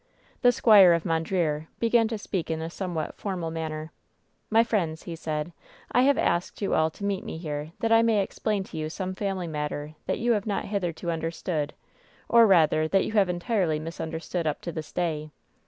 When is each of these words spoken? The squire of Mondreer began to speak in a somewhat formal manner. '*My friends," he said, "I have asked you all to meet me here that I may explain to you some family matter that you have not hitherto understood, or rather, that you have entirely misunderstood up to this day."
The 0.41 0.51
squire 0.51 0.93
of 0.93 1.05
Mondreer 1.05 1.67
began 1.79 2.07
to 2.07 2.17
speak 2.17 2.49
in 2.49 2.59
a 2.59 2.71
somewhat 2.71 3.13
formal 3.13 3.51
manner. 3.51 3.91
'*My 4.49 4.63
friends," 4.63 5.03
he 5.03 5.15
said, 5.15 5.53
"I 5.91 6.01
have 6.01 6.17
asked 6.17 6.59
you 6.59 6.73
all 6.73 6.89
to 6.89 7.05
meet 7.05 7.23
me 7.23 7.37
here 7.37 7.73
that 7.81 7.91
I 7.91 8.01
may 8.01 8.23
explain 8.23 8.63
to 8.63 8.77
you 8.77 8.89
some 8.89 9.13
family 9.13 9.45
matter 9.47 9.93
that 10.07 10.17
you 10.17 10.31
have 10.31 10.47
not 10.47 10.65
hitherto 10.65 11.11
understood, 11.11 11.75
or 12.27 12.47
rather, 12.47 12.87
that 12.87 13.05
you 13.05 13.11
have 13.11 13.29
entirely 13.29 13.77
misunderstood 13.77 14.47
up 14.47 14.59
to 14.61 14.71
this 14.71 14.91
day." 14.91 15.29